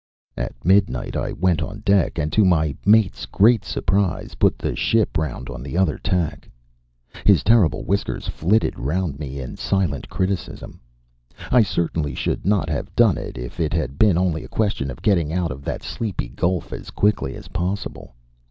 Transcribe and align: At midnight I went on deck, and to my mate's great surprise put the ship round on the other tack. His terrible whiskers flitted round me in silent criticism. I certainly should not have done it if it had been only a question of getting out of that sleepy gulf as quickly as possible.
At 0.35 0.65
midnight 0.65 1.15
I 1.15 1.31
went 1.31 1.61
on 1.61 1.81
deck, 1.85 2.17
and 2.17 2.33
to 2.33 2.43
my 2.43 2.75
mate's 2.87 3.27
great 3.27 3.63
surprise 3.63 4.33
put 4.33 4.57
the 4.57 4.75
ship 4.75 5.15
round 5.15 5.47
on 5.47 5.61
the 5.61 5.77
other 5.77 5.99
tack. 5.99 6.49
His 7.23 7.43
terrible 7.43 7.83
whiskers 7.85 8.27
flitted 8.27 8.79
round 8.79 9.19
me 9.19 9.39
in 9.39 9.57
silent 9.57 10.09
criticism. 10.09 10.79
I 11.51 11.61
certainly 11.61 12.15
should 12.15 12.47
not 12.47 12.67
have 12.67 12.95
done 12.95 13.19
it 13.19 13.37
if 13.37 13.59
it 13.59 13.73
had 13.73 13.99
been 13.99 14.17
only 14.17 14.43
a 14.43 14.47
question 14.47 14.89
of 14.89 15.03
getting 15.03 15.31
out 15.31 15.51
of 15.51 15.63
that 15.65 15.83
sleepy 15.83 16.29
gulf 16.29 16.73
as 16.73 16.89
quickly 16.89 17.35
as 17.35 17.49
possible. 17.49 18.15